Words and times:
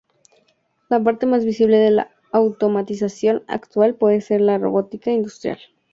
La 0.89 0.99
parte 1.03 1.27
más 1.27 1.45
visible 1.45 1.77
de 1.77 1.91
la 1.91 2.09
automatización 2.31 3.43
actual 3.47 3.93
puede 3.93 4.19
ser 4.21 4.41
la 4.41 4.57
robótica 4.57 5.11
industrial. 5.11 5.59